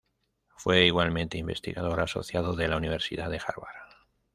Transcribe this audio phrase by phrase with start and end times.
[0.57, 3.91] Fue igualmente investigador asociado de la Universidad de Harvard.